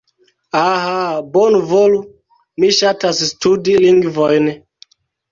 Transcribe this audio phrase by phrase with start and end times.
[0.59, 1.17] Ah...
[1.33, 1.99] Bonvolu,
[2.63, 4.49] mi ŝatas studi lingvojn...